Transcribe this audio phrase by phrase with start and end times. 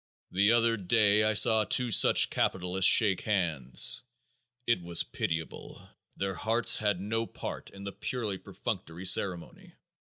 [0.31, 4.01] The other day I saw two such capitalists shake hands.
[4.65, 5.79] It was pitiable.
[6.17, 9.75] Their hearts had no part in the purely perfunctory ceremony.